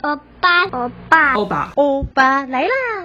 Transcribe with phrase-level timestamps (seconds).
[0.00, 2.97] 欧巴，欧巴，欧巴，欧巴来啦！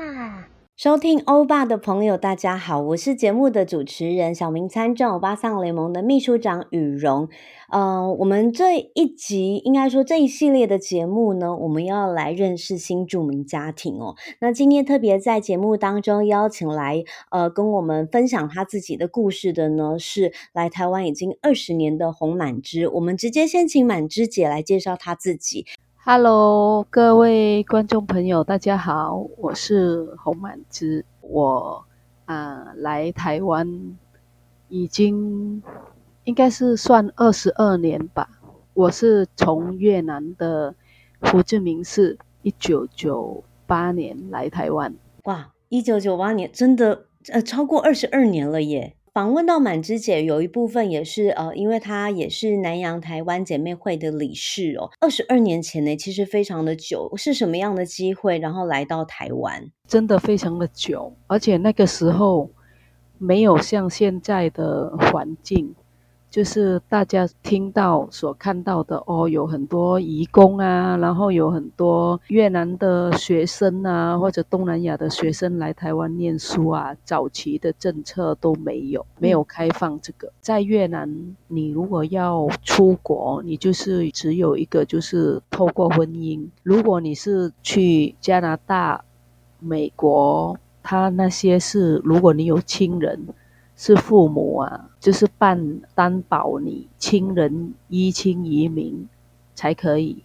[0.83, 7.29] 收听欧巴的朋友，大家好，我是节目的主持人，小明参政欧巴桑联盟的秘书长雨蓉。
[7.71, 14.15] 嗯、呃，我们这一集应该说这一系列的节目呢，我们要来认识新住民家庭哦。
[14.41, 22.89] 那今天特别在节目当中邀请来，呃，跟我们分享他自己的故事的呢，是来台湾已经二十年的洪满枝。
[22.89, 25.65] 我们直接先请满枝姐来介绍她自己。
[26.05, 31.05] Hello，各位观众朋友，大家好，我是洪满枝。
[31.21, 31.85] 我
[32.25, 33.97] 啊、呃、来台湾
[34.67, 35.63] 已经
[36.25, 38.29] 应该是算二十二年吧。
[38.73, 40.75] 我是从越南的
[41.21, 44.93] 胡志明市，一九九八年来台湾。
[45.23, 48.93] 哇，一九九八年真的呃超过二十二年了耶。
[49.13, 54.89] 访问到满枝姐，有一部分也是呃，因为她也是南洋台湾姐妹会的理事哦。
[54.99, 59.69] 二十二年前呢，其实非常的久，是什么样的机会，然后来到台湾？
[59.87, 62.49] 真的非常的久，而且那个时候
[63.19, 65.75] 没有像现在的环境。
[66.33, 76.95] 就是大家听到所看到的哦，有很多移工啊，然后有很多越南的学生啊，或者东南亚的学生来台湾念书啊。
[77.05, 80.27] 早期的政策都没有，没有开放这个。
[80.41, 81.07] 在越南，
[81.49, 86.43] 你如果要出国，你就是只有一个，就是透过婚姻。
[86.63, 89.05] 如果你是去加拿大、
[89.59, 93.23] 美国，他那些是，如果你有亲人。
[93.85, 99.09] 是父母啊，就是办担保你亲人依亲移民
[99.55, 100.23] 才可以。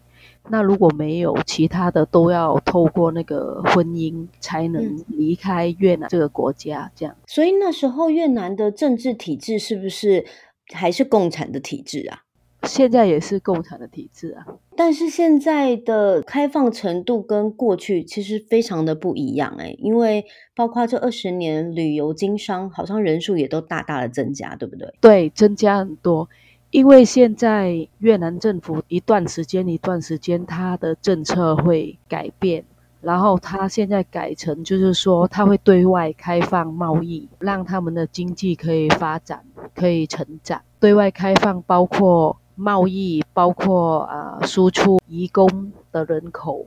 [0.49, 6.89] 那如果没有其他的，都要透过那个婚姻才能离开越南这个国家。
[6.95, 7.17] 这样。
[7.27, 10.25] 所以那时候越南的政治体制是不是
[10.73, 12.23] 还是共产的体制啊？
[12.69, 24.93] 现在也是共产的体制啊，但是现在的开放程度跟过去其实非常的不一样诶，因为包括这二十年旅游经商，好像人数也都大大的增加，对不对？
[25.01, 26.29] 对，增加很多，
[26.71, 32.63] 因为现在越南政府一段时间一段时间，它的政策会改变，
[33.01, 39.43] 然后它现在改成就是说，它会对外开放贸易，让他们的经济可以发展，
[39.75, 40.61] 可以成长。
[40.79, 42.37] 对外开放包括。
[42.61, 46.67] 贸易包括啊，输出移工的人口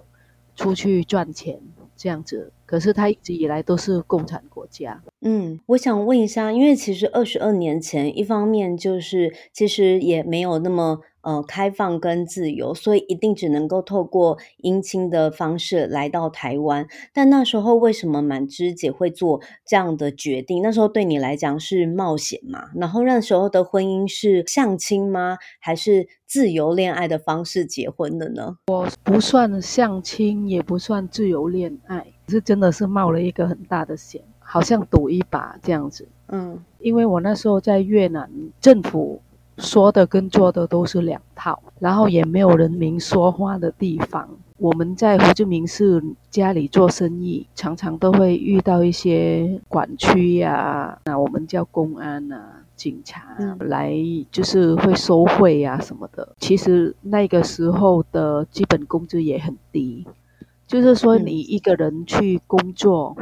[0.56, 1.60] 出去赚钱
[1.98, 5.04] 这样子，可是他一直以来都是共产国家。
[5.20, 11.02] 嗯，我想问一下，因为其实二十二年前，一方面就是其实也没有那么。
[11.24, 16.88] 呃，开放跟自由，所以一定只能够透过姻亲的方式来到台湾。
[17.14, 20.64] 但那时候为什么满枝姐会做这样的决定？
[20.64, 22.72] 那时候对你来讲是冒险吗？
[22.74, 25.38] 然后那时候的婚姻是相亲吗？
[25.60, 28.58] 还是自由恋爱的方式结婚的呢？
[28.66, 36.08] 我不算相亲，也不算自由恋爱，是真的是冒了一个很大的险，好像赌一把这样子。
[36.30, 38.28] 嗯，因为我那时候在越南
[38.60, 39.22] 政府。
[39.58, 44.28] 说的跟做的都是两套，然后也没有人民说话的地方。
[44.58, 53.94] 我们在胡志明市家里做生意，常常都会遇到一些管区呀，那我们叫公安啊、警察来，
[54.32, 56.28] 就是会收贿呀什么的。
[56.40, 60.08] 其实那个时候的基本工资也很低，
[60.72, 63.14] 就是说你一个人去工作，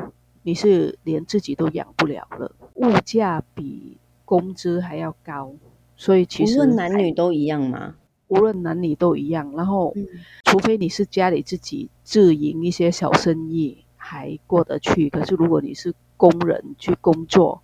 [0.43, 5.51] 你是连自己都养不了了，物价比工资还要高。
[5.97, 7.95] 所以其实无论男女都一样吗？
[8.27, 9.51] 无论男女都一样。
[9.57, 10.07] 然后，嗯、
[10.43, 15.09] 除非你是家里自己自营一些小生意，还过得去。
[15.09, 17.63] 可是如果你是工人去工作，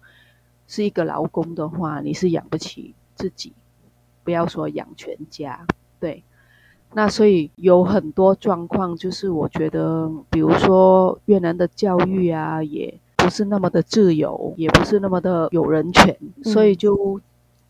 [0.68, 3.54] 是一个劳工的话，你是养不起自己，
[4.24, 5.68] 不要说养全家。
[6.00, 6.24] 对，
[6.96, 17.22] 那所以有很多状况，就是我觉得，比如说越南的教育啊，也不是那么的自由，也不是那么的有人权，嗯、所以就。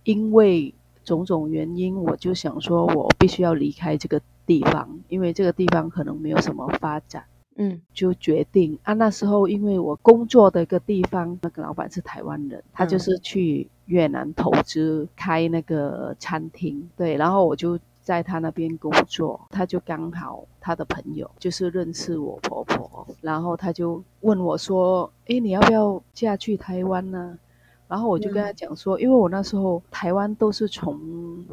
[0.05, 0.71] 因为
[1.03, 7.23] 种种原因，我就想说，我必须要离开这个地方，因为这个地方可能没有什么发展。
[7.55, 8.93] 嗯，就决定啊。
[8.93, 19.41] 那时候，因为我工作的一个地方，那个老板是台湾人，他就是去越南投资开那个餐厅，对，然后我就在他那边工作。
[19.49, 27.37] 他就刚好他的朋友就是认识我婆婆，然后他就问我说：“诶，你要不要嫁去台湾呢？”
[27.87, 30.99] 然后我就跟他讲说，因为我那时候台湾都是从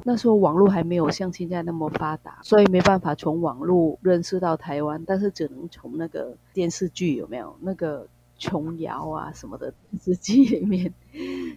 [0.02, 8.06] 那时候网络还没有像现在那么发达，所以没办法从网络认识到台湾，但是只能从那个电视剧有没有那个
[8.38, 10.92] 琼瑶啊什么的电视剧里面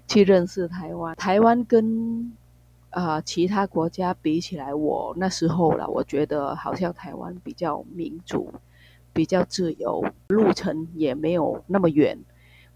[0.09, 1.15] 去认识台湾。
[1.15, 2.33] 台湾跟、
[2.95, 8.53] 呃、其他国家比起来，我那时候了，我觉得好像台湾比较民主，
[9.11, 12.17] 比较自由，路程也没有那么远，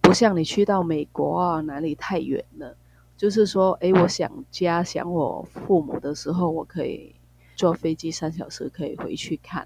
[0.01, 2.75] 不像你去到美国啊哪里太远了。
[3.15, 7.15] 就是说，哎，我想家想我父母的时候，我可以
[7.55, 9.65] 坐飞机三小时可以回去看，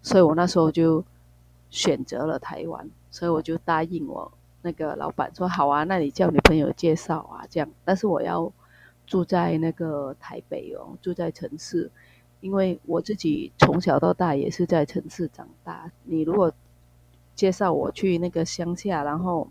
[0.00, 1.04] 所以我那时候就
[1.70, 4.30] 选择了台湾，所以我就答应我
[4.62, 8.52] 那个老板说，好啊，那你叫你朋友介绍啊，这样，但是我要
[9.12, 11.90] 住在那个台北哦，住在城市，
[12.40, 16.50] 因为我自己从小到大也是在城市长大，你如果
[17.34, 19.46] 介绍我去那个乡下，然后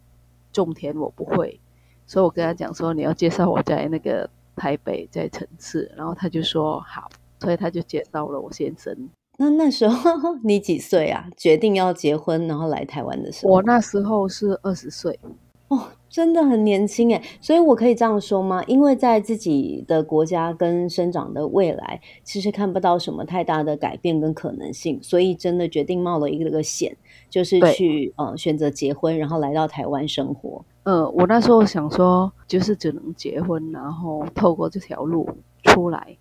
[0.51, 1.59] 种田，我不会。
[2.07, 7.07] 所以我跟他讲说，你要介绍我在那个台北，在城市，然后他就说好，
[7.39, 8.97] 所以他就介绍了我先生。
[9.37, 11.29] 那那时候你几岁啊？
[11.37, 15.19] 决定要结婚，然后来台湾的时候，我那时候是二十岁。
[15.67, 18.61] 哦，真的很年轻诶，所以我可以这样说吗？
[18.65, 26.97] 因为在自己的国家跟生长的未来，其实看不到什么太大的改变跟可能性，所以真的决定冒了一个个险，
[27.29, 30.65] 就是去呃选择结婚，然后来到台湾生活。
[30.83, 35.29] 呃，我那时候想说，就是只能结婚，然后透过这条路
[35.63, 36.17] 出来，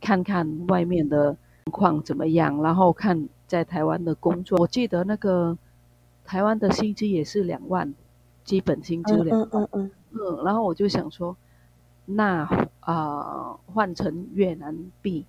[0.00, 1.36] 看看外面的
[1.66, 4.56] 情况怎么样，然后看在台湾的工作。
[4.58, 5.58] 我记得那个
[6.24, 7.92] 台湾的薪资也是两万。
[8.44, 11.36] 基本薪资两万，嗯嗯嗯，嗯，然后我就想说，
[12.04, 12.42] 那
[12.80, 15.24] 啊、呃、换成越南币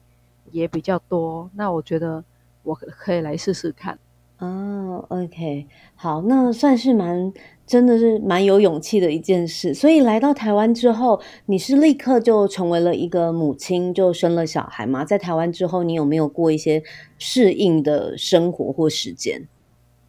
[0.51, 2.23] 也比较多，那我觉得
[2.63, 3.97] 我可以来试试看。
[4.39, 5.65] 哦，OK，
[5.95, 7.31] 好，那算是蛮
[7.65, 9.73] 真的是蛮有勇气的一件事。
[9.73, 15.05] 所以来到台湾之后，你是立刻就成为了一个母亲，就生了小孩吗？
[15.05, 16.83] 在台湾之后，你有没有过一些
[17.17, 19.47] 适应的生活或时间？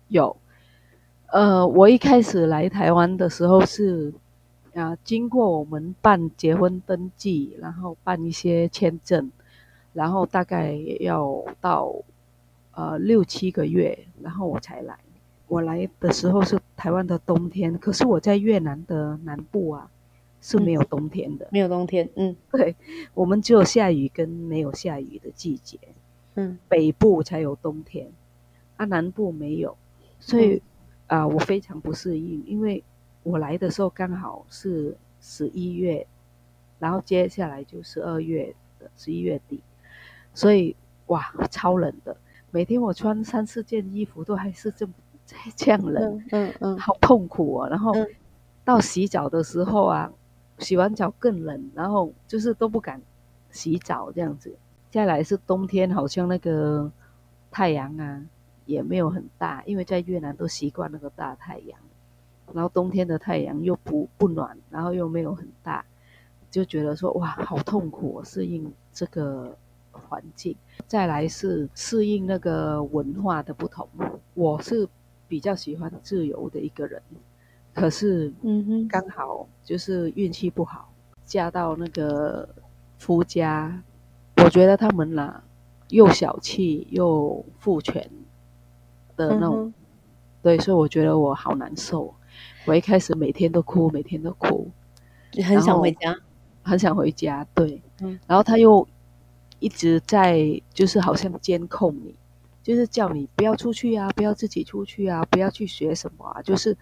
[0.09, 0.37] 有。
[1.29, 4.13] 呃，我一开始来台湾的时候是，
[4.75, 9.31] 啊，经过我们办结婚登记，然后办一些签证，
[9.93, 11.93] 然后大概要到
[12.73, 14.97] 呃六七个月，然后我才来。
[15.49, 19.91] 我来的时候是台湾的冬天，可是我在越南的南部啊
[20.41, 22.75] 是没有冬天的，没有冬天，嗯， 对，
[23.15, 25.79] 我们只有下雨跟没有下雨的季节，
[26.35, 28.09] 嗯，北部才有冬天，
[28.77, 29.77] 啊，南部没有，
[30.21, 30.63] 所以。
[31.07, 32.83] 啊、呃，我非常不适应，因为
[33.23, 36.07] 我来的时候刚好是十一月，
[36.79, 39.63] 然后接下来就十二月的十一月底，
[40.35, 40.75] 所以
[41.07, 42.17] 哇，超冷的，
[42.51, 44.93] 每天我穿三四件衣服都还是这么
[45.55, 47.71] 这样冷，嗯嗯，嗯，好痛苦啊、哦。
[47.71, 47.93] 然后
[48.65, 50.13] 到洗澡的时候啊，
[50.59, 53.01] 洗完澡更冷，然后就是都不敢
[53.51, 54.51] 洗澡这样子。
[54.91, 56.91] 接下来是冬天，好像那个
[57.51, 58.23] 太阳啊。
[58.67, 61.79] 也没有很大，因为在越南都习惯那个大太阳，
[62.53, 65.85] 然后冬天的太阳又不不暖，然后又没有很大，
[66.51, 69.57] 就觉得说哇，好痛苦，适应这个
[69.93, 70.55] 环境。
[70.87, 73.89] 再来是适应那个文化的不同。
[74.35, 74.87] 我是
[75.27, 77.01] 比较喜欢自由的一个人，
[77.73, 80.93] 可是嗯哼，刚好就是运气不好，
[81.25, 82.49] 嫁到那个
[82.99, 83.83] 夫家，
[84.45, 85.43] 我觉得他们呐
[85.89, 88.09] 又小气又父权。
[89.17, 89.75] 的那种、嗯，
[90.43, 92.15] 对，所以我觉得我好难受。
[92.67, 94.71] 我一开始每天都哭，每天都哭，
[95.45, 96.17] 很想回家，
[96.63, 97.47] 很想回家。
[97.55, 98.87] 对、嗯，然后他又
[99.59, 102.15] 一直在，就是好像监控你，
[102.63, 106.77] 就是叫你不要出去啊，不要自己出去啊，不要去学什么啊，就是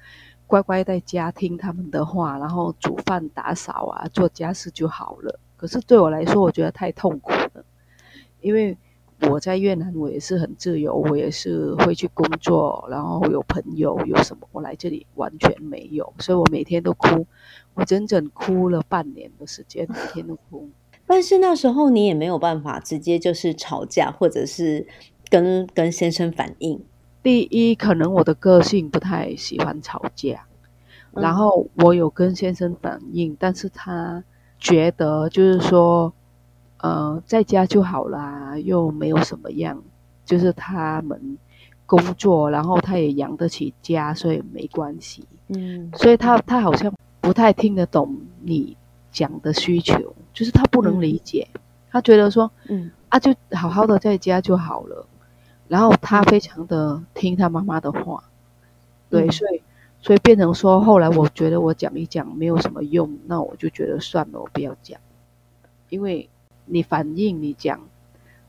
[0.47, 5.38] 乖乖在家听他们的话，然后煮饭、打扫啊，做家事就好了。
[5.56, 7.64] 可是对我来说，我觉得太痛苦了，
[8.40, 8.76] 因为。
[9.31, 17.26] 我在越南，我也是很自由，我也是会去工作，然后有朋友，有什么，我来这里完全没有，所以我每天都哭，
[17.75, 20.69] 我整整哭了半年的时间，每天都哭。
[21.07, 24.87] 但是那时候你也没有办法直接就是吵架，或者是
[25.28, 26.83] 跟跟先生反映。
[27.23, 30.47] 第一，可能我的个性不太喜欢吵架，
[31.12, 34.23] 然后我有跟先生反映，但是他
[34.59, 36.12] 觉得就是说。
[36.84, 39.82] 呃，在家就好啦，又没有什么样，
[40.26, 41.38] 就是他们
[41.86, 45.26] 工作，然后他也养得起家，所以没关系。
[45.48, 48.76] 嗯，所以他他好像不太听得懂你
[49.10, 51.60] 讲的需求，就是他不能理解，嗯、
[51.90, 55.06] 他觉得说，嗯啊，就好好的在家就好了。
[55.68, 58.22] 然后他非常的听他妈妈的话，
[59.08, 59.62] 对，所以
[60.02, 65.00] 所以变成说，后来我觉得我讲一讲没有什么用，那我就觉得算了，我不要讲，
[65.88, 66.28] 因为。
[66.66, 67.88] 你反应你讲，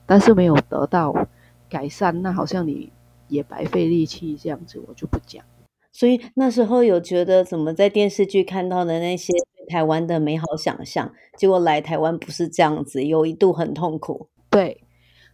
[0.05, 1.27] 但是没有得到
[1.69, 2.91] 改善，那好像你
[3.27, 5.43] 也白费力气这样子，我就不讲。
[5.91, 9.31] 所以那时候有觉得怎么在电视剧看到的那些
[9.69, 14.27] 台湾的美好想象，结果来台湾不是这样子，有一度很痛苦。
[14.49, 14.83] 对，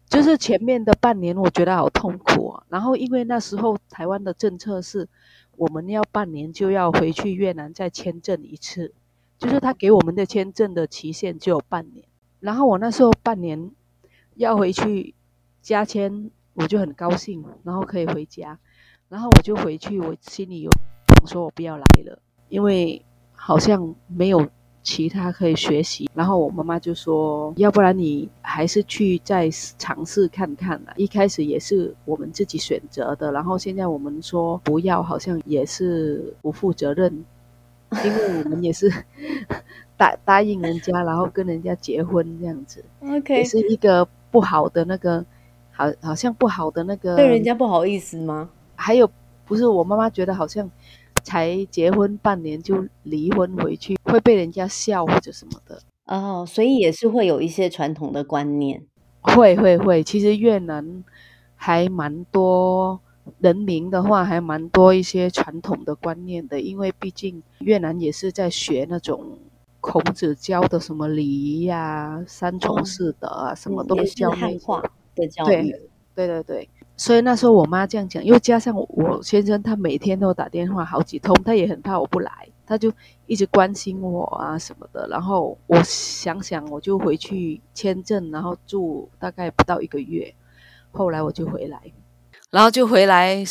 [0.08, 2.64] 就是前面的半年我觉得好痛苦啊。
[2.68, 5.08] 然后因为那时候台湾的政策是，
[5.56, 8.94] 我们要半年就要回去越南再签证一次，
[9.38, 12.04] 就是他给我们的签证的期限只有半年。
[12.42, 13.70] 然后我那时候半年
[14.34, 15.14] 要回去
[15.60, 18.58] 加签，我就很高兴，然后可以回家。
[19.08, 20.70] 然后我就回去，我心里有
[21.06, 22.18] 想说，我不要来了，
[22.48, 23.00] 因为
[23.32, 24.44] 好像没有
[24.82, 26.10] 其他可以学习。
[26.14, 30.92] 然后我妈妈就说，要不然你还是去再尝试看看啦。
[30.96, 37.24] 一开始也是我们自己选择的，然后现在我们说不要，好像也是不负责任，
[38.04, 38.90] 因为我们也是
[40.02, 45.24] 答答应人家，然后跟人家结婚这样子，OK，也是一个不好的那个，
[45.70, 48.50] 好好像不好的那个，对人家不好意思吗？
[48.74, 49.08] 还有，
[49.44, 50.68] 不是我妈妈觉得好像
[51.22, 58.82] 才结婚半年就离婚回去，会被人家笑或者什么的哦，所以也是会有一些传统的观念。
[59.20, 61.04] 会会会，其实越南
[61.54, 63.00] 还蛮多
[63.38, 69.38] 人民的话，还蛮多一些传统的观念的，因为毕竟越南也是在学那种
[69.82, 74.80] 孔子教的什么礼仪呀、啊、三从四德啊，哦、什么都是教汉化
[75.16, 75.72] 的教育。
[76.14, 76.70] 对对对对。
[76.96, 82.30] 所以那时候我妈这样讲，又加上我先生，他每天都打电话好几通，他也很怕我不来，
[82.64, 82.92] 他就
[83.26, 85.08] 一直关心我啊什么的。
[85.08, 90.32] 然后我想想，我就回去签证，然后住大概不到一个月，
[90.92, 91.80] 后来我就回来，
[92.50, 93.42] 然后就回来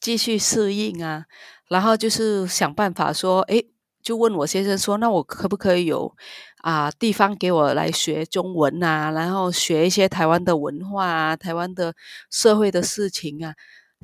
[0.00, 1.26] 继续适应啊，
[1.68, 3.62] 然后就是想办法说，哎，
[4.06, 6.14] 就问我先生说，那我可不可以有？
[6.62, 11.92] 啊，地方给我来学中文啊，然后学一些台湾的文化啊，台湾的
[12.30, 13.54] 社会的事情啊，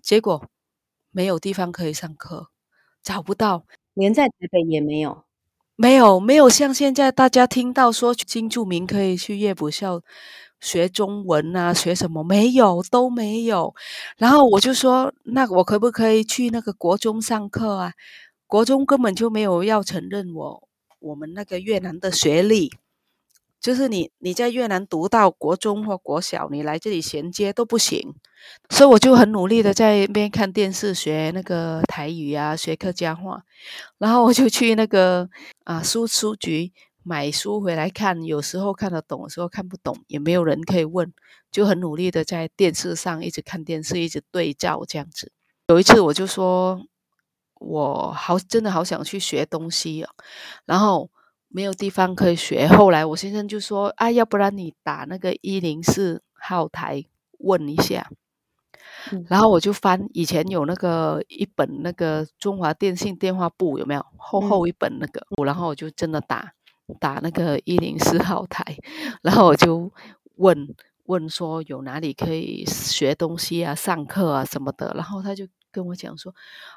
[0.03, 0.45] 结果
[1.13, 2.49] 没有地方可以上课，
[3.01, 5.23] 找不到，连在台北也没有，
[5.77, 10.03] 没有没有像现在大家听到说新住民可以去夜补校
[10.61, 13.73] 学中文啊，学什么没有都没有，
[14.17, 17.93] 然后我就说，那我可不可以去那个国中上课啊？
[18.53, 20.69] 国中根本就没有要承认我。
[20.99, 22.71] 我们那个越南的学历，
[23.59, 28.15] 就是你你在越南读到国中或国小，你来这里衔接都不行。
[28.69, 33.43] 所以我就很努力的在那边看电视学那个台语啊，学客家话。
[33.97, 35.31] 然后我就去那个
[35.65, 41.11] 啊书书局买书回来看，有时候看得懂，有时候看不懂，也没有人可以问，
[41.51, 45.33] 就很努力的在电视上一直看电视，一直对照这样子。
[45.69, 46.83] 有一次我就说。
[47.63, 50.09] 我好，真的好想去学东西哦，
[50.67, 51.09] 然后
[51.49, 52.67] 没有地方可以学。
[52.67, 57.05] 后来我先生就说：“啊，要不然你打那个一零四号台
[57.39, 58.11] 问一下。”
[59.13, 65.21] 嗯，然后我就翻以前有那个一本那个中华电信电话簿，有没有厚厚一本那个？
[65.39, 66.53] 嗯，然后我就真的打
[66.99, 68.65] 打那个一零四号台，
[69.23, 69.91] 然后我就
[70.37, 75.47] 问问说有哪里可以学东西啊、上课啊什么的，然后他就。
[75.73, 76.33] 跟我讲说，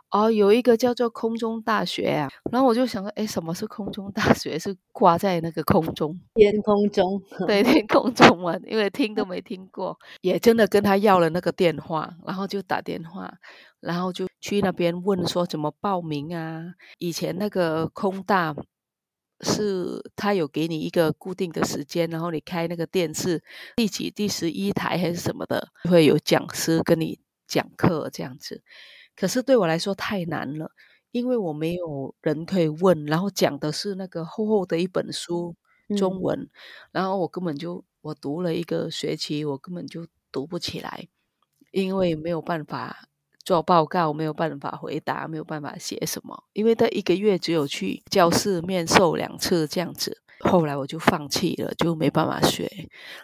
[0.09, 4.57] 哦，有一个叫做空中大学啊，然后我就想说，哎，什么是空中大学？
[4.57, 13.31] 是挂在那个空中，天空中，对，天空中嘛，因为听都没听过，也真的跟他要了那个电话，然后就打电话，
[13.81, 16.73] 然后就去那边问说怎么报名啊？
[16.97, 18.55] 以前那个空大
[19.41, 23.43] 是他有给你一个固定的时间，然后你开那个电视
[23.75, 27.19] 第几第十一台还是什么的，会有讲师跟你。
[27.47, 28.63] 讲课这样子，
[29.15, 30.71] 可是对我来说太难了，
[31.11, 35.55] 因为我没有人可以问，然后讲的是那个厚厚的一本书
[35.97, 36.49] 中文，嗯、
[36.91, 41.07] 然后我根本就我读了一个学期，我根本就读不起来，
[41.71, 43.07] 因为没有办法
[43.43, 50.21] 做报告，没有办法回答，没有办法写什么，因为他一个月只有去教室面授两次这样子。
[50.39, 52.69] 后来我就放弃了，就没办法学，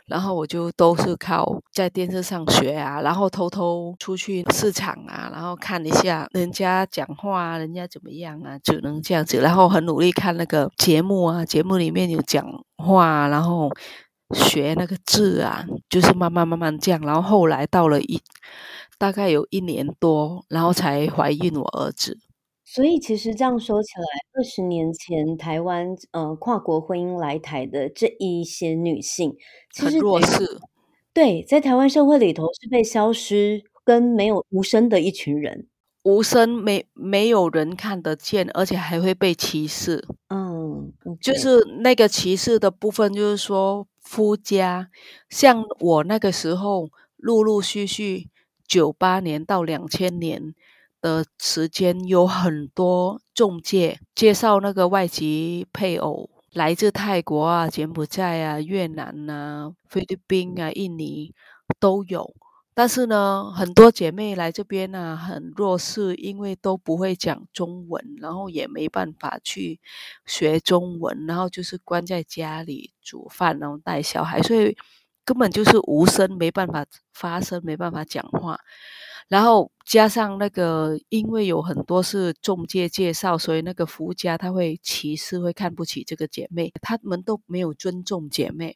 [0.05, 12.45] 然后我就都是靠在电视上学啊，然后偷偷出去市场啊，然后看一下人家讲话啊，人家怎么样啊，只能这样子，然后很努力看那个节目啊，节目里面有讲
[12.77, 13.69] 话，然后
[14.33, 18.21] 学那个字啊，就是慢慢慢慢这样，然后后来到了一
[18.97, 22.17] 大概有一年多，然后才怀孕我儿子。
[22.73, 29.35] 所以其实这样说起来，二十年前台湾呃跨国婚姻来台的这一些女性，
[29.73, 30.57] 其实很弱势。
[31.11, 35.67] 对，在台湾社会里头是被消失跟没有无声的一群人，
[36.03, 40.07] 无声没没有人看得见，而且还会被歧视。
[40.29, 44.89] 嗯.就是那个歧视的部分，就是说夫家，
[45.29, 46.87] 像我那个时候
[47.17, 48.29] 陆陆续续
[48.65, 50.55] 九八年到两千年。
[51.01, 61.33] 的时间，有很多中介介绍那个外籍配偶，来自泰国啊、柬埔寨啊、越南啊、菲律宾啊、印尼
[61.79, 62.33] 都有。
[62.73, 69.79] 但是呢，很多姐妹来这边呢、啊，很弱势，因为都不会讲中文，然后也没办法去
[70.25, 74.77] 学中文，然后就是关在家里煮饭，然后带小孩，所以
[75.25, 78.57] 根本就是无声，没办法发声，没办法讲话。
[79.31, 88.75] 然后加上那个，因为有很多是中介介绍，所以那个夫家他会歧视，会看不起这个姐妹，他们都没有尊重姐妹，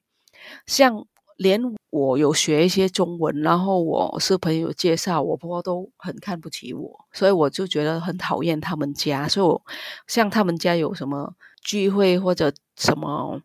[0.66, 1.06] 像。
[1.38, 9.28] 连我有学一些中文，然后我是朋友介绍，我婆婆都很看不起我，所以我就觉得很讨厌他们家。
[9.28, 9.62] 所以我
[10.08, 13.42] 像他们家有什么聚会或者什么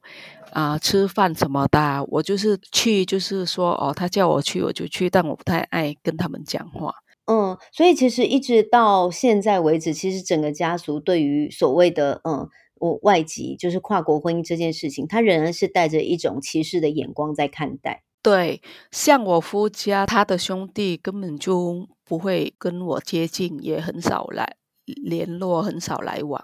[0.53, 6.95] 啊、吃饭什么的，我就是去，就是说哦，他叫我去我就去，但我不太爱跟他们讲话。
[7.31, 12.49] 嗯，所以其实一直到现在为止，其实整个家族对于所谓的嗯。
[12.81, 18.05] 我外籍就是跨国婚姻这件事情，他仍然是带着一种歧视的眼光在看待。
[18.23, 24.57] 对，像我夫家，他的兄弟根本就不会跟我接近，也很少来
[24.87, 26.43] 联络，很少来往。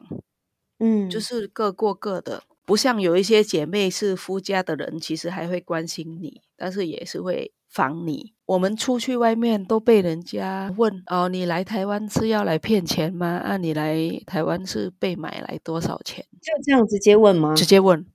[0.79, 7.55] 嗯，就是各过各的，不像有一些姐妹是夫家的人，其实还会关心你，但是也是会。
[7.77, 13.27] 防你，我们出去外面都被人家问哦，你来台湾是要来骗钱吗？
[13.27, 16.25] 啊，你来台湾是被买来多少钱？
[16.41, 17.55] 就这样直接问吗？
[17.55, 18.07] 直接问。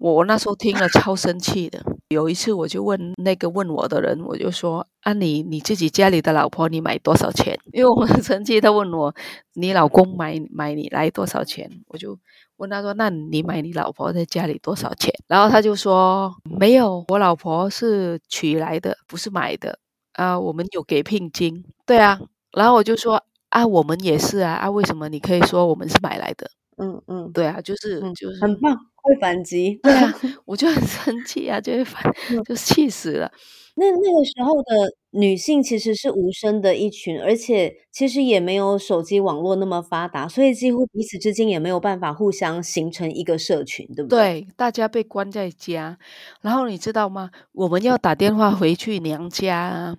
[0.00, 1.84] 我我那时候听了超生气的。
[2.08, 7.56] 有一次我就问那个问我的人，我就说啊，你你自己家里的老婆你买多少钱？
[7.72, 9.14] 因为我很生气，他问我
[9.54, 11.70] 你老公买买你来多少钱？
[11.88, 12.18] 我就
[12.56, 15.12] 问他说，那你买你老婆在家里多少钱？
[15.28, 19.78] 然后他就说没有，我老婆是娶来的，不是买的
[20.14, 20.40] 啊。
[20.40, 22.18] 我们有给聘金，对啊。
[22.56, 26.50] 然后我就说啊，我们也是啊啊，为什么你可以说我们是买来的？
[26.80, 28.76] 嗯嗯，对啊，就是、嗯、就是很棒。
[29.02, 32.02] 会反击，对啊，我就很生气啊，就会反，
[32.44, 33.32] 就气死了。
[33.74, 44.42] 那那个时候的女性其实是无声的一群，而且其实也没有手机网络那么发达，所以几乎彼此之间也没有办法互相形成一个社群，对不对？
[44.42, 45.96] 对，大家被关在家，
[46.42, 47.30] 然后你知道吗？
[47.52, 49.96] 我们要打电话回去娘家啊，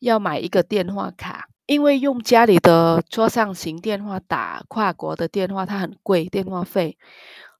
[0.00, 6.96] 要买一个电话卡，因为用家里的桌上型电话打跨国的电话，它很贵，电话费，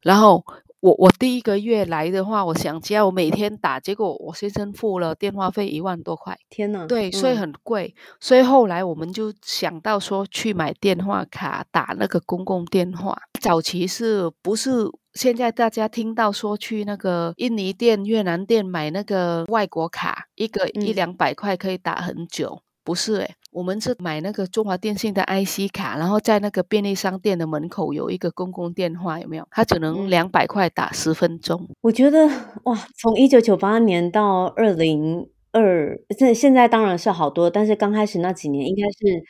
[0.02, 0.44] 然后。
[0.84, 13.16] 我我第一个月来的话，我想家，我每天打，结果我先生付了电话费一万多块，天呐，对，所以很贵，嗯，所以后来我们就想到说去买电话卡，打那个公共电话。
[13.40, 14.70] 早期是不是
[15.14, 22.58] 现在大家听到说去那个印尼店、越南店买那个外国卡，一个一两百块可以打很久？
[22.60, 29.46] 嗯不是诶，我们是买那个中华电信的 IC 卡，然后在那个便利商店的门口有一个公共电话，有没有？
[29.52, 31.68] 它只能两百块打十分钟。
[31.80, 32.28] 我觉得
[32.64, 39.22] 哇，从一九九八年到二零二，这现在当然是好多，但是刚开始那几年应该是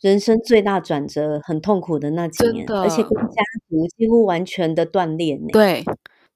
[0.00, 5.36] 人生最大转折、很痛苦的那几年，而且跟家族几乎完全的断裂。
[5.52, 5.84] 对，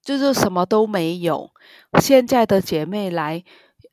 [0.02, 1.50] 就是什么都没有。
[2.00, 3.44] 现在的姐妹来。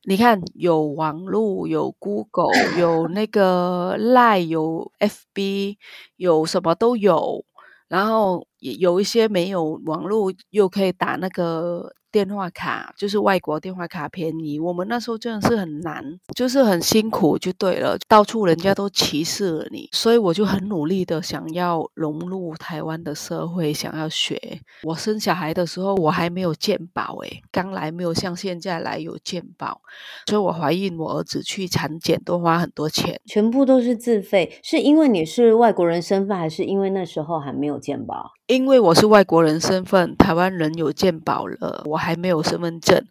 [0.06, 5.78] 你看，有网络，有 Google，有那个 Line，有 FB，
[6.18, 7.46] 有什么都有，
[7.88, 11.94] 然后也有一些没有网络，又可以打那个。
[12.13, 24.39] 电话卡就是外国电话卡便宜，我们那时候真的是很难，就是很辛苦就对了，到处人家都歧视了你，所以我就很努力的想要融入台湾的社会，想要学。
[24.84, 29.82] 我生小孩的时候我还没有健保诶，刚来没有像现在来有健保，
[30.28, 38.32] 所以我怀孕我儿子去产检都花很多钱，全部都是自费，是因为你是外国人身份，还是因为那时候还没有健保？
[38.54, 43.04] 因为我是外国人身份，台湾人有健保了，我还没有身份证。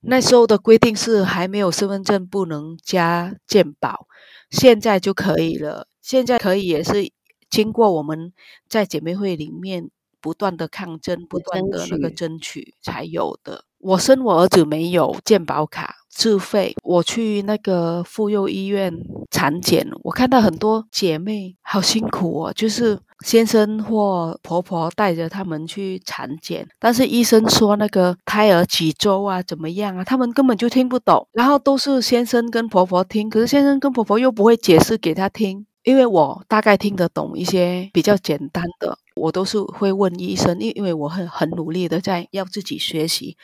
[0.00, 4.06] 那时候的规定是还没有身份证不能加健保，
[4.50, 5.88] 现在就可以了。
[6.00, 7.10] 现在可以也是
[7.50, 8.32] 经过我们
[8.68, 13.64] 在姐妹会里面不断的抗争，不断的那个争取才有的。
[13.78, 15.96] 我生我儿子没有健保卡。
[16.18, 18.92] 自费，我去那个妇幼医院
[19.30, 35.66] 产检，我看到很多姐妹好辛苦哦，就是先生或婆婆带着他们去产检，但是医生说那个胎儿几周啊，怎么样啊，他们根本就听不懂，然后都是先生跟婆婆听，可是先生跟婆婆又不会解释给他听。
[35.88, 43.38] 因为我大概听得懂一些比较简单的，我都是会问医生，因因为我很很努力的在要自己学习，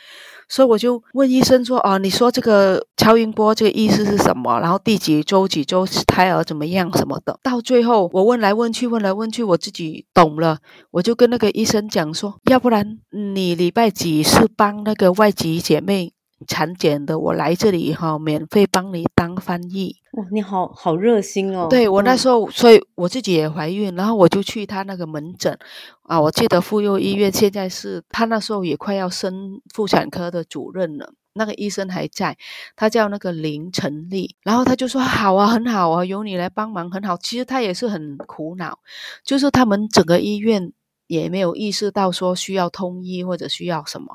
[0.47, 4.61] 所以我就问医生说：“啊，你说这个超音波这个意思是什么？
[4.61, 10.59] 然后第几周几周胎儿怎么样什么的？”到最后我问来问去，问来问去，我自己懂了，
[10.91, 12.99] 我就跟那个医生讲说：“要不然
[13.35, 16.13] 你礼拜几是帮那个外籍姐妹？”
[16.47, 19.97] 产检的，我来这里哈，免费帮你当翻译。
[20.13, 21.69] 哇，你好好热心哦！
[21.69, 25.59] 对，我那时候，嗯、所以我自己也怀孕，然后我就去他那个门诊
[26.03, 26.21] 啊。
[26.21, 32.37] 我记得妇幼医院现在是他那时候也快要升妇产科的主任了，那个医生还在，
[32.77, 37.17] 他叫那个林成立，然后他就说好啊，很好啊，由你来帮忙很好。
[37.17, 38.79] 其实他也是很苦恼，
[39.25, 40.73] 就是他们整个医院
[41.07, 44.09] 也没有意识到说需要通医或者需要什么。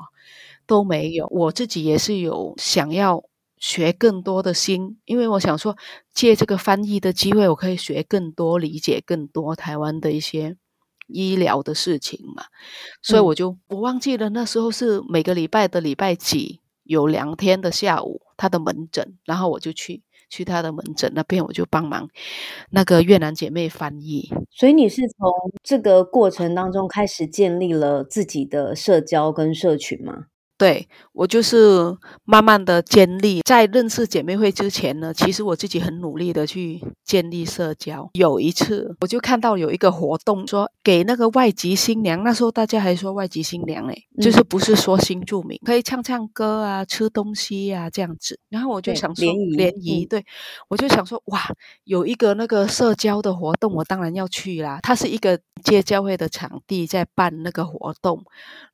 [0.70, 3.24] 都没有，我自己也是有想要
[3.58, 5.76] 学更多的心，因为我想说
[6.14, 10.56] 借这个翻译的机会，我可以学更多，理解更多台湾的一些
[11.08, 12.44] 医疗的事情嘛。
[13.02, 22.08] 所以我就我忘记了那时候是每个礼拜的礼拜几有两天的下午他的门诊，然后我就去去他的门诊那边，我就帮忙
[22.70, 24.30] 那个越南姐妹翻译。
[24.52, 25.28] 所以你是从
[25.64, 30.26] 这个过程当中开始建立了自己的社交跟社群吗？
[30.60, 31.96] 对，我就是
[32.26, 38.10] 慢慢的建立，在认识姐妹会之前呢，其实我自己很努力的去建立社交。
[38.12, 48.38] 有一次，我就看到有一个活动，说给那个外籍新娘，那时候大家还说外籍新娘诶，就是不是说新住民，可以唱唱歌啊，吃东西啊这样子。
[48.50, 50.22] 然后我就想说联谊，联谊，对，
[50.68, 51.40] 我就想说哇，
[51.84, 54.78] 有一个那个社交的活动，我当然要去啦。
[54.82, 58.22] 它是一个街教会的场地在办那个活动，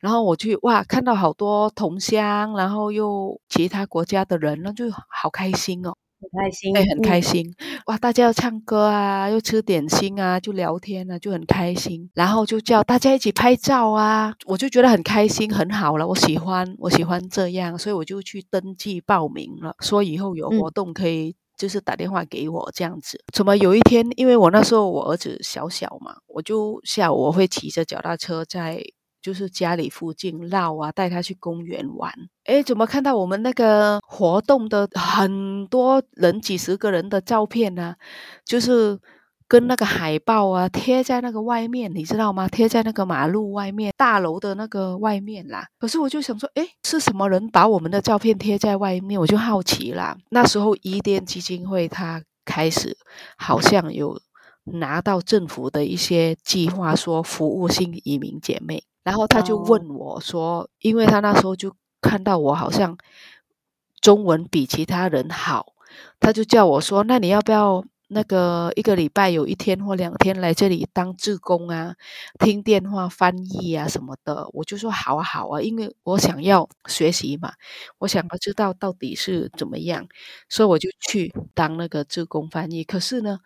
[0.00, 1.70] 然后我去哇，看到好多。
[1.76, 7.98] 同乡，然后又其他国家的人，那就好开心哦，很开心，对，很开心，嗯、哇！
[7.98, 12.10] 大家要唱歌啊，又吃点心啊，就聊天啊，就很开心。
[12.14, 16.08] 然后就叫大家一起拍照啊，我就觉得很开心，很好了。
[16.08, 23.22] 我喜欢，我喜欢这样，所以我就去登记报名了，说以后有活动可以就是打电话给我这样子。
[23.32, 28.82] 怎么有一天，因为我那时候我儿子小小嘛，我就下午我会骑着脚踏车在。
[29.26, 32.12] 就是家里附近绕啊，带他去公园玩。
[32.44, 37.96] 诶，怎么看到我们那个活动的很多人，几十个人的照片呢、啊？
[38.46, 38.96] 就是
[39.48, 42.46] 跟那个海报啊贴在那个外面，你知道吗？
[42.46, 45.66] 贴在那个马路外面大楼的那个外面啦。
[45.80, 49.20] 可是我就想说，诶，是什么人把我们的照片贴在外面？
[49.20, 50.16] 我就好奇啦。
[50.30, 52.96] 那时候伊甸基金会他开始
[53.36, 54.20] 好像有
[54.66, 58.84] 拿到政府的一些计划，说服务性移民姐妹。
[59.06, 62.98] 然后他就问我说：“因为他那时候就看到我好像
[64.00, 65.74] 中文比其他人好，
[66.18, 71.94] 他就叫我说：‘那你要不要那个一个礼拜有一天或两天来这里当志工啊，
[72.40, 77.52] 听电话翻译啊什么的？’我就说：‘好啊，好啊，因为我想要学习嘛，
[77.98, 80.04] 我想要知道到底是怎么样，
[80.48, 82.82] 所以我就去当那个志工翻译。
[82.82, 83.38] 可是呢，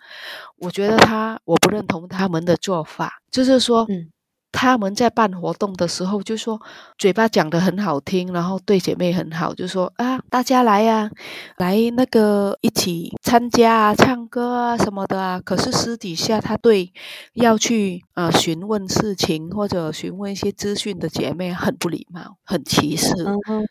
[0.56, 4.10] 我觉得他我不认同他们的做法，就是说，嗯。”
[4.52, 6.60] 他们在办活动的时候，就说
[6.98, 11.10] 嘴巴讲得很好听，然后对姐妹很好，就说啊，大家来呀、啊，
[11.58, 15.40] 来那个一起参加啊，唱歌啊什么的啊。
[15.40, 16.92] 可是私底下，他对
[17.34, 23.12] 要去啊、呃、询问事情或者询问一些资讯的姐妹很不礼貌，很歧视。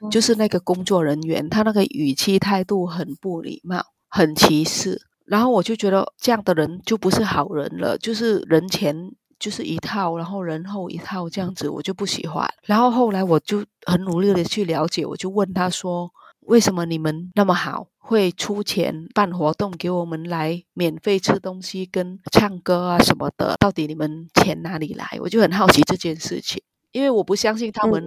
[0.09, 5.01] 就是那个工作人员，他那个语气态度很不礼貌，很歧视。
[5.25, 9.11] 然后我就觉得这样的人就不是好人了，就是人前。
[9.39, 12.45] 就是一套，然后人后一套这样子，我就不喜欢。
[12.65, 16.11] 然后后来我就很努力的去了解，我就问他说
[16.47, 23.55] ：“为什么你们那么好，会出钱办活动给我们来免费吃东西跟唱歌啊什么的？
[23.57, 28.03] 到底你们钱哪里来？”我就很好奇这件事情，因为我不相信他们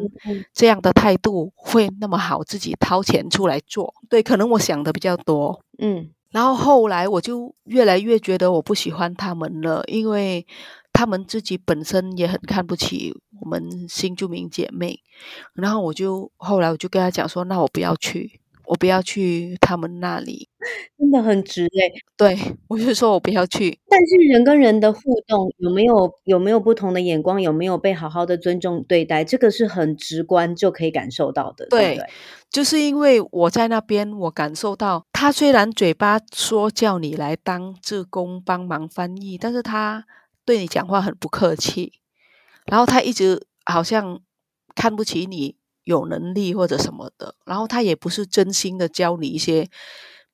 [0.53, 3.95] 这样的态度会那么好，自己掏钱出来做。
[4.11, 5.65] 对，可能我想的比较多。
[5.79, 10.47] 嗯，然后后来我就越来越觉得我不喜欢他们了，因为。
[10.93, 15.01] 他们自己本身也很看不起我们新住民姐妹，
[15.55, 20.49] 然后我就后来我就跟他讲说，那我不要去，我不要去他们那里，
[20.97, 21.93] 真的很直诶。
[22.17, 23.77] 对，我就说我不要去。
[23.89, 31.67] 但是人跟人的互动有没有有没有不同的眼光，有没有被好好的尊重对待，这个是很直观就可以感受到的。
[31.67, 32.07] 对，对，
[32.49, 40.05] 就是因为我在那边，我感受到他虽然嘴巴说叫你来当志工帮忙翻译，但是他。
[40.45, 41.93] 对你讲话很不客气，
[42.67, 44.21] 然后他一直好像
[44.75, 49.69] 看不起你有能力或者什么的，然后他也不是真心的教你一些，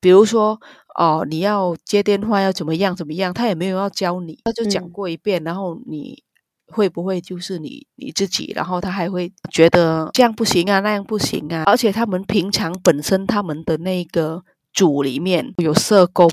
[0.00, 0.60] 比如说
[0.94, 6.22] 哦，你要接电话要怎么样怎么样，他也没有要教你，他就讲过一遍，嗯、然后你
[6.66, 14.42] 会不会就是你你自己，然后他还会觉得这样不行啊，那样不行啊，而且他们平常本身他们的那个
[14.72, 16.28] 组里面有社工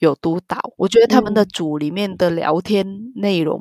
[0.00, 3.60] 有督导，我觉得他们的组里面的聊天内容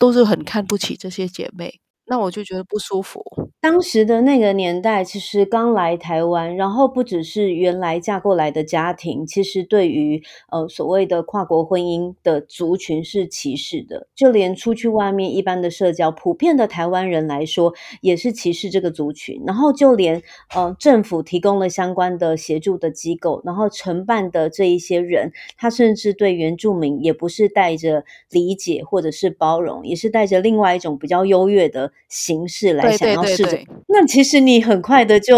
[0.00, 1.80] 都是很看不起这些姐妹。
[2.06, 3.22] 那我就觉得不舒服。
[3.66, 14.06] 当时的那个年代，其实刚来台湾，然后不只是原来嫁过来的家庭，其实对于呃所谓的跨国婚姻的族群是歧视的。
[14.14, 19.42] 就连出去外面一般的社交，普遍的台湾人来说，也是歧视这个族群。
[19.44, 20.22] 然后就连
[20.54, 31.90] 呃政府提供了相关的协助的机构，然后承办的这一些人，他甚至对原住民也不是带着理解或者是包容，也是带着另外一种比较优越的。
[32.08, 33.55] 形式来想要试着，
[33.88, 35.36] 那其实你很快的就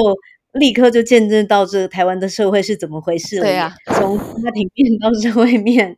[0.52, 3.42] 立刻就见证到这个台湾的社会是怎么回事了。
[3.42, 5.96] 对啊，从家庭面到社会面。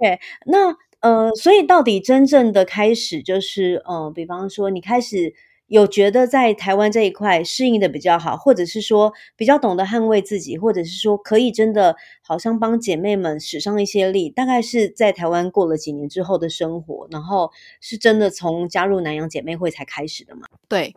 [0.00, 5.34] OK，那呃，所以到底真正的开始就是，呃，比方说你开始。
[5.72, 20.42] 有觉得在台湾这一块适应的比较好，或者是说比较懂得捍卫自己，或者是说可以真的好像帮姐妹们使上一些力，大概是在台湾过了几年之后的生活，然后是真的从加入南洋姐妹会才开始的吗？
[20.68, 20.94] 对，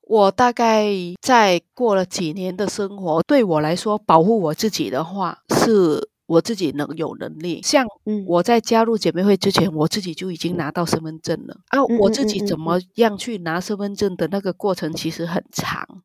[0.00, 0.86] 我大概
[1.20, 6.08] 在过了几年的生活，对我来说，保护我自己的话是。
[6.28, 7.86] 我自己能有能力，像
[8.26, 11.82] 我在加入姐妹会之前，我自己就已经拿到身份证了啊！
[11.98, 16.02] 我自己怎么样去拿身份证的那个过程其实很长，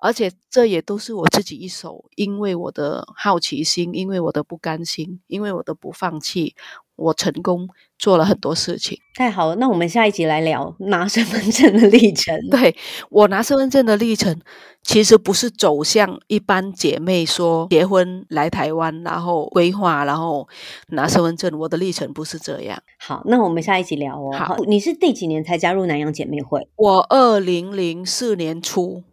[0.00, 6.56] 而且这也都是我自己一手，因为我的好奇心，因为我的不甘心，因为我的不放弃。
[7.00, 7.66] 我成功
[7.98, 9.56] 做了很多事情，太好了。
[9.56, 12.38] 那我们下一集来聊拿身份证的历程。
[12.50, 12.76] 对，
[13.08, 14.38] 我拿身份证的历程，
[14.82, 20.46] 其实不是走向一般姐妹说结婚来台湾，然后规划，然后
[20.88, 21.58] 拿身份证。
[21.58, 22.80] 我的历程不是这样。
[22.98, 24.30] 好，那我们下一集聊哦。
[24.32, 26.68] 好，你是第几年才加入南洋姐妹会？
[26.76, 29.04] 我二零零四年初。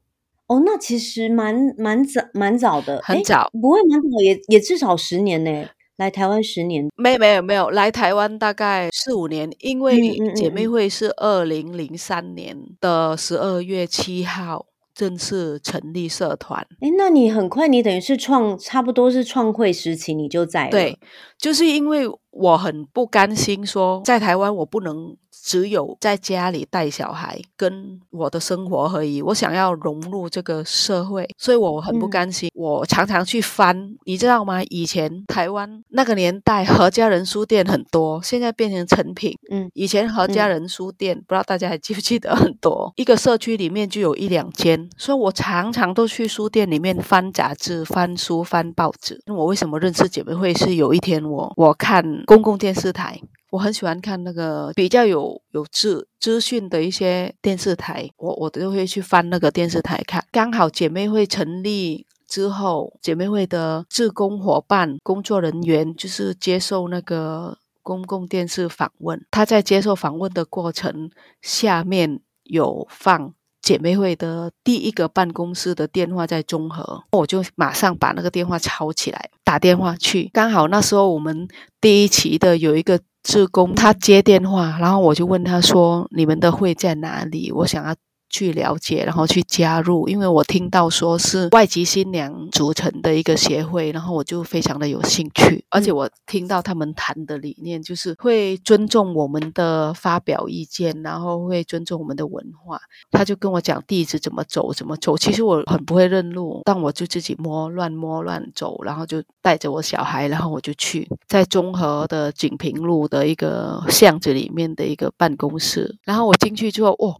[0.47, 5.67] 哦，那其实蛮蛮早，蛮早的，很早，不会蛮早，也也至少十年呢。
[5.98, 9.98] 来台湾十年，没有没有没有，来台湾大概四五年，因为
[10.36, 16.66] 姐妹会是二零零三年的十二月七号正式成立社团。
[16.82, 20.72] 哎，那你很快，你等于是创，差不多是创会时期你就在了。
[20.72, 21.00] 对，
[21.38, 25.15] 就是因为我很不甘心说在台湾我不能。
[25.39, 29.21] 只有在家里带小孩，跟我的生活而已。
[29.21, 32.50] 我想要融入这个社会，所以我很不甘心。
[32.50, 34.62] 嗯、我常常去翻，你知道吗？
[34.63, 39.38] 以前台湾那个年代，何家人书店很多，现在变成成品。
[39.50, 42.36] 嗯，以前何家人书店，嗯、不知道大家还记不记得？
[42.36, 49.21] 很多一个社区里面就有一两间，所以我常常都去书店里面翻杂志、翻书、翻报纸。
[49.26, 50.54] 那我为什么认识姐妹会？
[50.54, 53.20] 是有一天我我看公共电视台。
[53.52, 60.22] 我很喜欢看那个比较有有资资讯的一些电视台，我我都会去翻那个电视台看。
[60.30, 69.26] 刚好姐妹会成立之后，姐妹会的志工伙伴、工作人员就是接受那个公共电视访问。
[69.32, 71.10] 他在接受访问的过程，
[71.42, 73.34] 下面有放
[73.68, 80.30] 姐妹会的第一个办公室的电话在中和，我就马上把那个电话抄起来，打电话去。
[80.32, 81.48] 刚好那时候我们
[81.82, 82.98] 第一期的有一个。
[83.24, 87.52] 志工他接电话，然后我就问他说：“你们的会在哪里？
[87.52, 87.94] 我想要。”
[88.30, 102.80] 去了解，然后去加入，因为我听到说是外籍新娘组成的一个协会，然后我就非常的有兴趣，而且我听到他们谈的理念就是会尊重我们的发表意见，然后会尊重我们的文化。
[103.12, 105.18] 他就跟我讲地址怎么走，怎么走。
[105.18, 117.16] 其实我很不会认路，但我就自己摸乱摸乱走，然后就带着我小孩，然后我就去在中和的锦屏路的一个巷子里面的一个办公室，然后我进去之后，哦。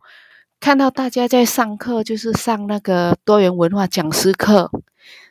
[0.60, 4.70] 看到大家在上课，就是上那个多元文化讲师课，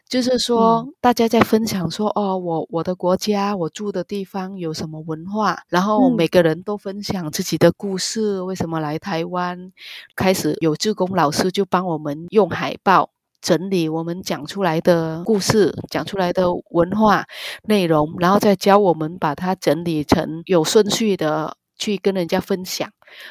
[0.09, 9.73] 就是说大家在分享说，哦，我我的国家，我住的地方有什么文化，然后每个人都分享自己的故事，为什么来台湾，
[10.15, 13.11] 开始有志工老师就帮我们用海报
[13.43, 17.27] 整理我们讲出来的故事，讲出来的文化
[17.65, 22.89] 内容，然后再教我们把它整理成有顺序的去跟人家分享，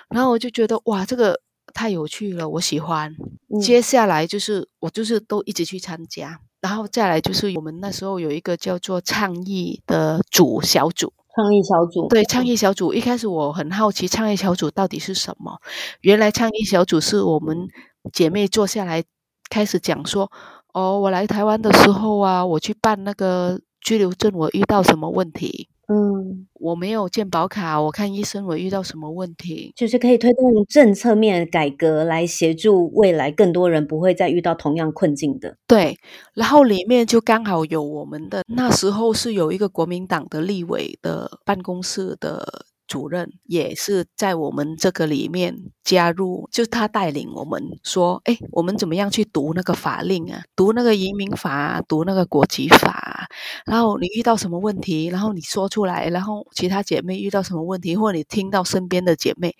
[0.10, 1.40] 然后我就觉得哇，这个。
[1.76, 3.14] 太有趣了，我喜欢。
[3.54, 12.08] 嗯、接下来就是我就是都一直去参加，然后再来就是我们那时候有一个叫做倡议的组小组，倡议小组。
[12.08, 12.94] 对，倡议小组。
[12.94, 15.60] 一开始我很好奇倡议小组到底是什么，
[16.02, 17.68] 原来倡议小组是我们
[18.14, 19.04] 姐妹坐下来
[19.50, 20.32] 开始讲说，
[20.74, 23.60] 哦，我来台湾的时候啊，我去办那个。
[23.86, 25.70] 居留证我遇到什么问题？
[25.88, 29.72] 嗯，我没有健保卡，我看医生我遇到什么问题？
[29.76, 35.56] 就是可以推动政策面改革来协助未来更多人不会再遇到同样困境的。
[35.68, 35.96] 对，
[36.34, 42.66] 然后里面就刚好有我们的，那时候是有一个国民党的立委的办公室的。
[42.88, 50.44] 主任也是在我们这个里面加入，就是他带领我们说：“哎，我们怎么样去读那个法令啊？
[50.56, 53.28] 读那个移民法，读那个国籍法。
[53.66, 56.10] 然后你遇到什么问题，然后你说出来。
[56.10, 59.56] 然后其他姐妹遇到什么问题，或者你听到身边的姐妹，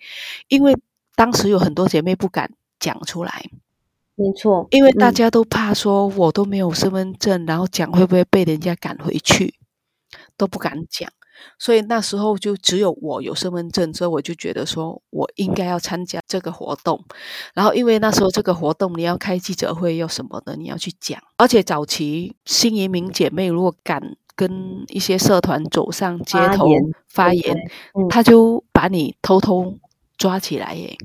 [0.48, 0.76] 因为
[1.16, 3.50] 当时有很多姐妹不敢讲出来，
[4.14, 9.54] 没错，因为大家都怕说我都没有身份证，然后讲会不会被人家赶回去，
[10.36, 11.10] 都不敢讲。”
[11.58, 17.02] 所以那时候就只有我有身份证，所以我就觉得说我应该要参加这个活动。
[17.54, 21.20] 然后因为那时候这个活动你要开记者会要什么的，你要去讲。
[21.36, 24.00] 而且早期新移民姐妹如果敢
[24.34, 26.66] 跟一些社团走上街头
[27.08, 27.56] 发言，
[28.10, 29.78] 他就把你偷偷
[30.18, 30.96] 抓起来耶。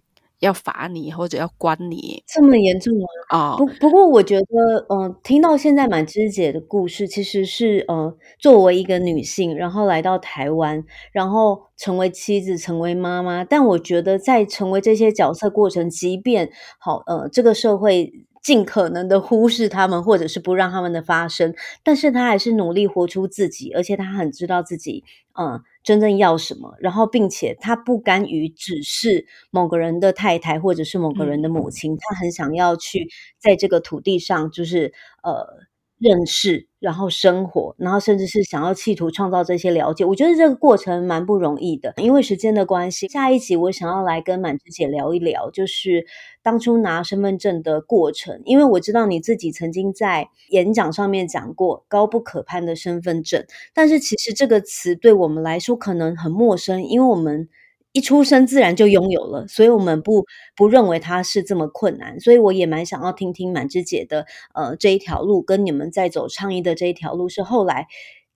[0.42, 3.06] 要罚你或者要关你，这么严重吗？
[3.30, 13.44] 啊、哦，不不过我觉得，嗯、呃，听到现在满枝姐的故事，其实是呃，作为一个女性，然后来到台湾，然后成为妻子，成为妈妈。
[13.44, 18.12] 但我觉得，在成为这些角色过程，即便好，呃，这个社会
[18.44, 25.04] 尽可能的忽视他们，或者是不让他们的发生，但是他还是努力活出自己，而且他很知道自己，
[25.40, 25.62] 嗯、呃。
[25.84, 35.70] 真正要什么，然后并且他不甘于只是某个人的太太或者是某个人的母亲，他很想要去在这个土地上，就是呃。
[36.04, 41.94] 认识，然后生活，然后甚至是想要企图创造这些了解，我觉得这个过程蛮不容易的。
[41.98, 46.08] 因为时间的关系，下一集我想要来跟满枝姐聊一聊，就是
[46.42, 48.42] 当初拿身份证的过程。
[48.46, 57.48] 因为我知道你自己曾经在演讲上面讲过“高不可攀的身份证”，但是其实这个词对我们来说可能很陌生，因为我们。
[57.94, 60.26] 一出生自然就拥有了，所以我们不
[60.56, 67.88] 不认为它是这么困难，所以我也蛮想要听听满枝姐的呃这一条路，跟你们在走倡议的这一条路是后来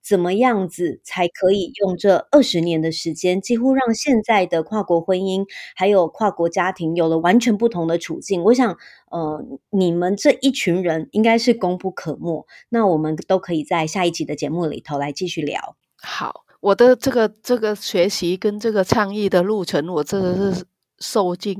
[0.02, 8.44] 怎么样子才可以用这二十年的时间，几乎让现在的跨国婚姻还有跨国家庭有了完全不同的处境。
[8.44, 8.76] 我想，
[9.10, 15.76] 呃，你们这一群人应该是功不可没，那我们都可以在下一集的节目里头来继续聊。
[15.96, 16.45] 好。
[16.66, 20.66] 我的这个这个学习跟这个倡议的路程，我真的是
[20.98, 21.56] 受尽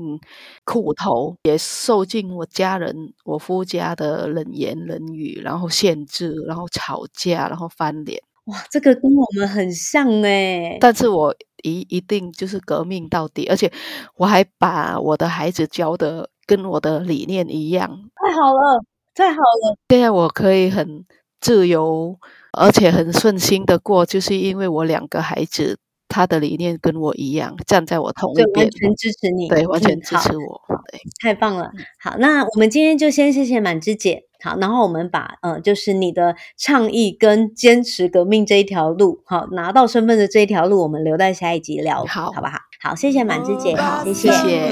[0.65, 2.93] 苦头，也受尽我家人、
[3.23, 8.21] 我夫家的冷言冷语，然后限制，然后吵架，然后翻脸。
[8.47, 10.77] 哇，这个跟我们很像诶。
[10.81, 13.71] 但是我一一定就是革命到底，而且
[14.17, 17.89] 我还把我的孩子教的跟我的理念一样。
[17.89, 18.83] 太好了，
[19.15, 19.77] 太好了！
[19.87, 21.05] 现在我可以很
[21.39, 22.17] 自由。
[22.59, 31.69] 而且很顺心的过，就是因为我两个孩子，他的理念跟我一样，站在我同一边，完全支持你，对，完全支持我，对，太棒了。
[32.01, 42.57] 好，那我们今天就先谢谢满枝姐，好，然后我们把呃，就是你的倡议跟坚持革命这一条路，好，拿到身份的这一条路，我们留在下一集聊，好，好不好？
[42.81, 44.31] 好，谢谢满枝姐，好，谢谢。
[44.31, 44.71] 谢谢。